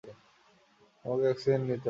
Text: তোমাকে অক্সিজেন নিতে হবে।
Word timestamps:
তোমাকে 1.05 1.25
অক্সিজেন 1.29 1.61
নিতে 1.61 1.69
হবে। 1.69 1.79